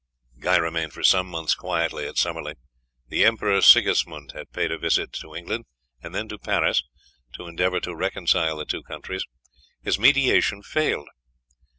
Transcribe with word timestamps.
Guy 0.39 0.55
remained 0.57 0.93
for 0.93 1.03
some 1.03 1.27
months 1.27 1.53
quietly 1.53 2.07
at 2.07 2.17
Summerley. 2.17 2.55
The 3.09 3.23
Emperor 3.23 3.61
Sigismund 3.61 4.31
had 4.31 4.51
paid 4.51 4.71
a 4.71 4.79
visit 4.79 5.13
to 5.21 5.35
England, 5.35 5.65
and 6.01 6.15
then 6.15 6.27
to 6.29 6.39
Paris, 6.39 6.83
to 7.35 7.45
endeavour 7.45 7.79
to 7.81 7.93
reconcile 7.95 8.57
the 8.57 8.65
two 8.65 8.81
countries. 8.81 9.25
His 9.83 9.99
mediation 9.99 10.63
failed. 10.63 11.07